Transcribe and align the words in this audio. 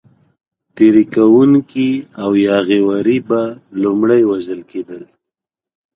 تېري 0.75 1.03
کوونکي 1.15 1.89
او 2.21 2.29
یاغي 2.47 2.79
وري 2.87 3.17
به 3.27 3.41
لومړی 3.81 4.21
وژل 4.31 4.61
کېدل. 4.71 5.03